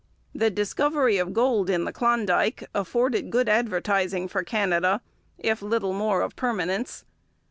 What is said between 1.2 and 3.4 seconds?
gold in the Klondike afforded